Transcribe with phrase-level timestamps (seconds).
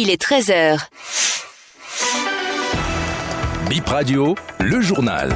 [0.00, 0.78] il est 13h.
[3.68, 5.34] Bip Radio, le journal.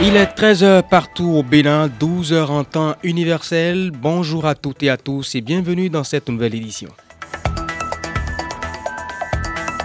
[0.00, 3.90] Il est 13h partout au Bénin, 12h en temps universel.
[3.90, 6.88] Bonjour à toutes et à tous et bienvenue dans cette nouvelle édition.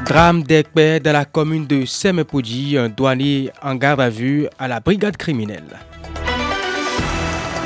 [0.05, 4.81] Drame d'Ekbe dans la commune de Semepoji, un douanier en garde à vue à la
[4.81, 5.79] brigade criminelle.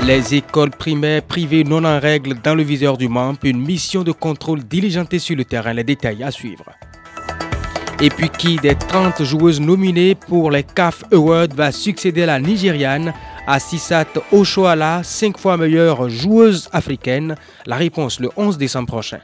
[0.06, 4.12] Les écoles primaires privées non en règle dans le viseur du MAMP, une mission de
[4.12, 6.66] contrôle diligentée sur le terrain, les détails à suivre.
[8.00, 12.40] Et puis qui des 30 joueuses nominées pour les CAF Awards va succéder à la
[12.40, 13.14] Nigériane?
[13.48, 17.36] Assisat Oshoala, 5 fois meilleure joueuse africaine
[17.66, 19.20] La réponse le 11 décembre prochain.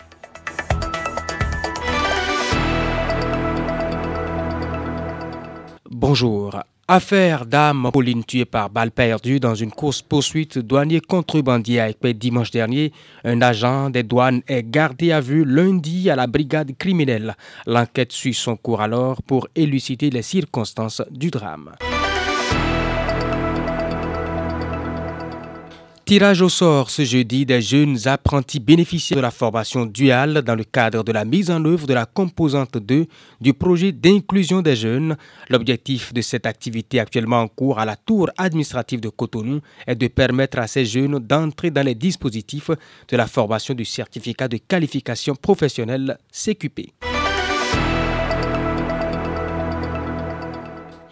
[6.05, 6.59] Bonjour.
[6.85, 12.51] Affaire d'âme Pauline tuée par balle perdue dans une course-poursuite douanier contrebandier à Épée dimanche
[12.51, 12.91] dernier.
[13.23, 17.37] Un agent des douanes est gardé à vue lundi à la brigade criminelle.
[17.65, 21.71] L'enquête suit son cours alors pour élucider les circonstances du drame.
[26.05, 30.65] Tirage au sort ce jeudi des jeunes apprentis bénéficiaires de la formation duale dans le
[30.65, 33.05] cadre de la mise en œuvre de la composante 2
[33.39, 35.15] du projet d'inclusion des jeunes.
[35.49, 40.07] L'objectif de cette activité actuellement en cours à la tour administrative de Cotonou est de
[40.09, 42.71] permettre à ces jeunes d'entrer dans les dispositifs
[43.07, 47.12] de la formation du certificat de qualification professionnelle CQP.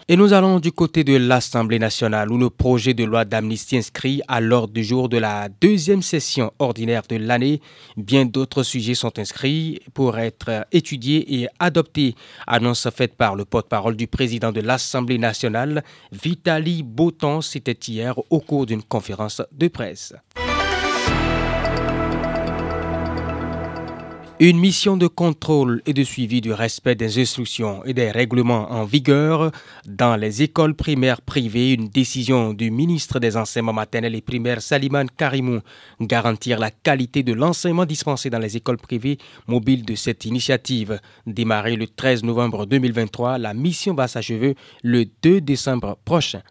[0.08, 4.20] Et nous allons du côté de l'Assemblée nationale où le projet de loi d'amnistie inscrit
[4.26, 7.60] à l'ordre du jour de la deuxième session ordinaire de l'année.
[7.96, 12.16] Bien d'autres sujets sont inscrits pour être étudiés et adoptés.
[12.48, 18.40] Annonce faite par le porte-parole du président de l'Assemblée nationale, Vitali Botan, c'était hier au
[18.40, 20.14] cours d'une conférence de presse.
[24.44, 28.82] Une mission de contrôle et de suivi du respect des instructions et des règlements en
[28.82, 29.52] vigueur
[29.86, 31.74] dans les écoles primaires privées.
[31.74, 35.60] Une décision du ministre des enseignements maternels et primaires, Saliman Karimou,
[36.00, 40.98] garantir la qualité de l'enseignement dispensé dans les écoles privées mobiles de cette initiative.
[41.24, 46.42] Démarrée le 13 novembre 2023, la mission va s'achever le 2 décembre prochain.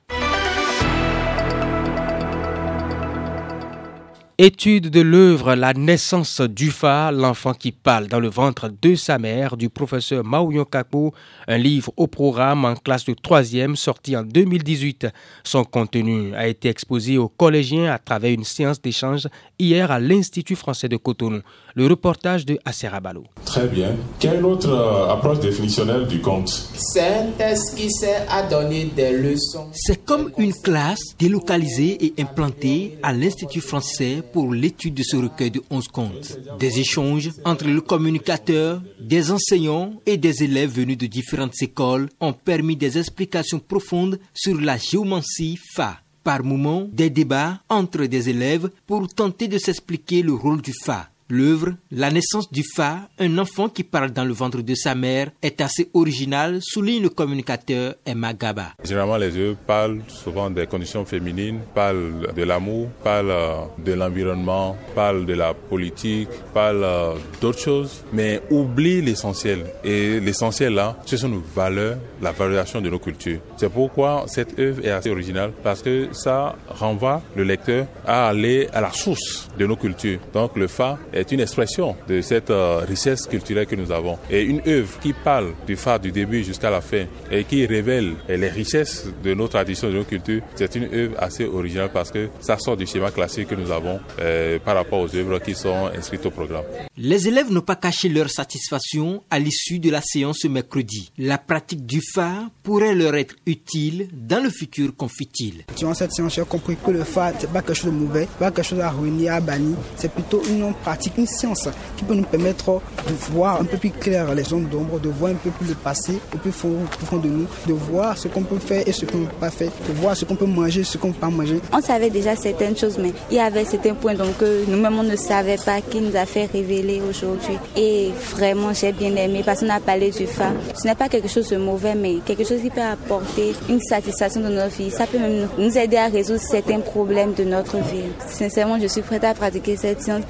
[4.43, 9.55] Étude de l'œuvre La naissance d'Ufa, l'enfant qui parle dans le ventre de sa mère
[9.55, 11.13] du professeur Maouyon Kapo,
[11.47, 15.09] un livre au programme en classe de troisième sorti en 2018.
[15.43, 19.27] Son contenu a été exposé aux collégiens à travers une séance d'échange
[19.59, 21.41] hier à l'Institut français de Cotonou.
[21.75, 23.25] Le reportage de Aserabalo.
[23.45, 23.95] Très bien.
[24.19, 26.49] Quelle autre euh, approche définitionnelle du conte?
[26.49, 29.67] C'est un test qui sert à donner des leçons.
[29.71, 35.51] C'est comme une classe délocalisée et implantée à l'Institut français pour l'étude de ce recueil
[35.51, 36.39] de 11 contes.
[36.59, 42.33] Des échanges entre le communicateur, des enseignants et des élèves venus de différentes écoles ont
[42.33, 45.99] permis des explications profondes sur la géomancie Fa.
[46.23, 51.10] Par moments, des débats entre des élèves pour tenter de s'expliquer le rôle du Fa.
[51.33, 55.31] L'œuvre La naissance du Fa, un enfant qui parle dans le ventre de sa mère,
[55.41, 58.73] est assez originale, souligne le communicateur Emma Gaba.
[58.83, 64.75] Généralement, les œuvres parlent souvent des conditions féminines, parlent de l'amour, parlent euh, de l'environnement,
[64.93, 69.63] parlent de la politique, parlent euh, d'autres choses, mais oublient l'essentiel.
[69.85, 73.39] Et l'essentiel là, ce sont nos valeurs, la valorisation de nos cultures.
[73.55, 78.67] C'est pourquoi cette œuvre est assez originale, parce que ça renvoie le lecteur à aller
[78.73, 80.19] à la source de nos cultures.
[80.33, 84.17] Donc le Fa est est une expression de cette euh, richesse culturelle que nous avons.
[84.29, 88.13] Et une œuvre qui parle du phare du début jusqu'à la fin et qui révèle
[88.27, 92.29] les richesses de nos traditions, de nos cultures, c'est une œuvre assez originale parce que
[92.39, 95.89] ça sort du schéma classique que nous avons euh, par rapport aux œuvres qui sont
[95.95, 96.63] inscrites au programme.
[96.97, 101.11] Les élèves n'ont pas caché leur satisfaction à l'issue de la séance ce mercredi.
[101.17, 105.65] La pratique du phare pourrait leur être utile dans le futur, confie-t-il.
[105.77, 108.51] Durant cette séance, j'ai compris que le phare, n'est pas quelque chose de mauvais, pas
[108.51, 109.77] quelque chose à ruiner, à bannir.
[109.95, 113.91] C'est plutôt une pratique une science qui peut nous permettre de voir un peu plus
[113.91, 116.69] clair les zones d'ombre, de voir un peu plus le passé au plus fond,
[117.11, 119.69] de nous, de voir ce qu'on peut faire et ce qu'on ne peut pas faire,
[119.87, 121.59] de voir ce qu'on peut manger, ce qu'on ne peut pas manger.
[121.73, 125.15] On savait déjà certaines choses, mais il y avait certains points donc nous-mêmes on ne
[125.15, 127.57] savait pas qui nous a fait révéler aujourd'hui.
[127.75, 130.53] Et vraiment j'ai bien aimé parce qu'on a parlé du phare.
[130.75, 134.41] Ce n'est pas quelque chose de mauvais, mais quelque chose qui peut apporter une satisfaction
[134.41, 134.91] de notre vie.
[134.91, 138.11] Ça peut même nous aider à résoudre certains problèmes de notre vie.
[138.29, 140.23] Sincèrement, je suis prête à pratiquer cette science.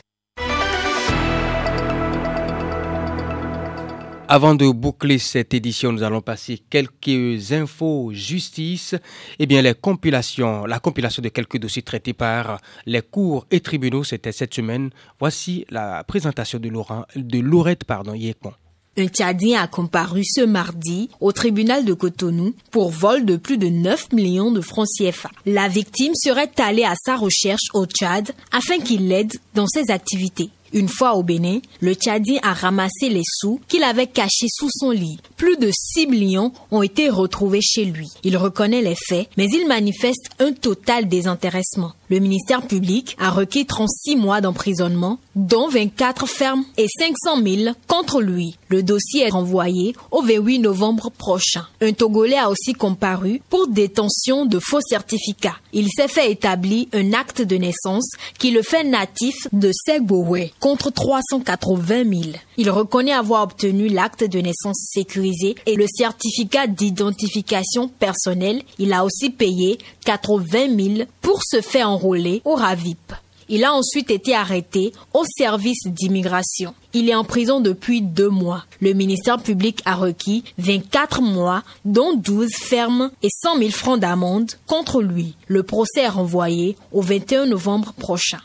[4.33, 8.95] Avant de boucler cette édition, nous allons passer quelques infos justice.
[9.39, 14.05] Eh bien, les compilations, la compilation de quelques dossiers traités par les cours et tribunaux,
[14.05, 14.91] c'était cette semaine.
[15.19, 17.83] Voici la présentation de, Laurent, de Laurette
[18.15, 18.53] Yekon.
[18.97, 23.67] Un Tchadien a comparu ce mardi au tribunal de Cotonou pour vol de plus de
[23.67, 25.29] 9 millions de francs CFA.
[25.45, 30.51] La victime serait allée à sa recherche au Tchad afin qu'il l'aide dans ses activités.
[30.73, 34.91] Une fois au Bénin, le Tchadien a ramassé les sous qu'il avait cachés sous son
[34.91, 35.19] lit.
[35.37, 38.09] Plus de 6 millions ont été retrouvés chez lui.
[38.23, 41.93] Il reconnaît les faits, mais il manifeste un total désintéressement.
[42.11, 48.19] Le ministère public a requis 36 mois d'emprisonnement, dont 24 fermes et 500 000 contre
[48.19, 48.57] lui.
[48.67, 51.65] Le dossier est renvoyé au 28 novembre prochain.
[51.79, 55.55] Un Togolais a aussi comparu pour détention de faux certificats.
[55.71, 60.91] Il s'est fait établir un acte de naissance qui le fait natif de Segbowe contre
[60.91, 62.21] 380 000.
[62.57, 68.63] Il reconnaît avoir obtenu l'acte de naissance sécurisé et le certificat d'identification personnelle.
[68.79, 73.13] Il a aussi payé 80 000 pour se faire au RAVIP.
[73.49, 76.73] Il a ensuite été arrêté au service d'immigration.
[76.93, 78.63] Il est en prison depuis deux mois.
[78.79, 84.51] Le ministère public a requis 24 mois, dont 12 fermes et 100 000 francs d'amende
[84.67, 85.35] contre lui.
[85.47, 88.39] Le procès est renvoyé au 21 novembre prochain.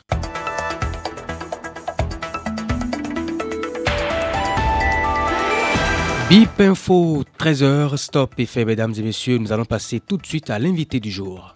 [6.29, 10.51] BIP Info 13h, stop et fait, mesdames et messieurs, nous allons passer tout de suite
[10.51, 11.56] à l'invité du jour.